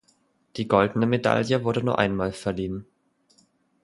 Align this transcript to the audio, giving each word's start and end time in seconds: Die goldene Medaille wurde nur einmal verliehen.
Die 0.57 0.67
goldene 0.67 1.05
Medaille 1.05 1.63
wurde 1.63 1.83
nur 1.83 1.99
einmal 1.99 2.31
verliehen. 2.33 2.87